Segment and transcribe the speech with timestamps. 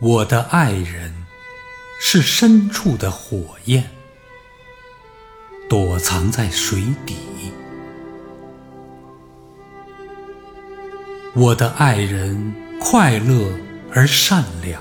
[0.00, 1.12] 我的爱人
[1.98, 3.90] 是深处的火焰，
[5.68, 7.16] 躲藏在水底。
[11.34, 13.52] 我的爱人快乐
[13.92, 14.80] 而善良，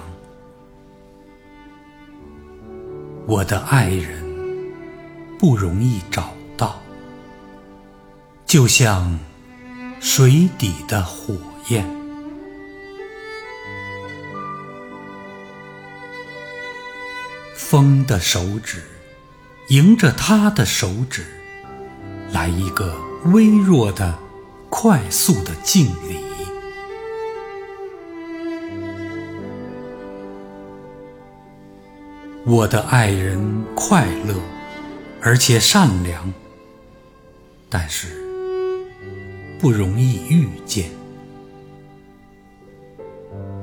[3.26, 4.24] 我的爱人
[5.40, 6.80] 不容易找到，
[8.46, 9.20] 就像
[10.00, 11.36] 水底的火
[11.70, 12.07] 焰。
[17.58, 18.84] 风的手指，
[19.70, 21.26] 迎着他的手指，
[22.32, 24.18] 来一个微弱的、
[24.70, 26.20] 快速的敬礼。
[32.46, 34.36] 我的爱人快乐，
[35.20, 36.32] 而且善良，
[37.70, 38.08] 但是
[39.60, 40.92] 不容易遇见，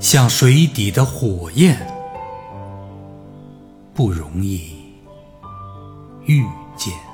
[0.01, 1.94] 像水底的火焰。
[3.95, 4.77] 不容易
[6.27, 6.43] 遇
[6.77, 7.14] 见。